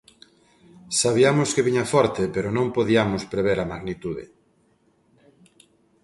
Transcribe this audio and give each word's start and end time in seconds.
Sabiamos 1.01 1.49
que 1.55 1.65
viña 1.67 1.89
forte 1.93 2.23
pero 2.35 2.47
non 2.57 2.67
podiamos 2.77 3.23
prever 3.31 3.57
a 3.61 3.69
magnitude. 3.73 4.23